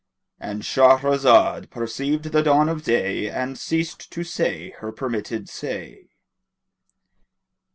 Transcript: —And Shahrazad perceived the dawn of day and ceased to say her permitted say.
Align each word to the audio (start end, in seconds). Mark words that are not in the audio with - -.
—And 0.39 0.63
Shahrazad 0.63 1.69
perceived 1.69 2.23
the 2.31 2.41
dawn 2.41 2.69
of 2.69 2.81
day 2.83 3.29
and 3.29 3.55
ceased 3.55 4.11
to 4.13 4.23
say 4.23 4.71
her 4.79 4.91
permitted 4.91 5.47
say. 5.47 6.07